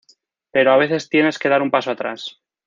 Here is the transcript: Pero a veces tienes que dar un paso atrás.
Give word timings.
Pero 0.51 0.71
a 0.71 0.77
veces 0.77 1.09
tienes 1.09 1.37
que 1.37 1.47
dar 1.47 1.61
un 1.61 1.69
paso 1.69 1.91
atrás. 1.91 2.41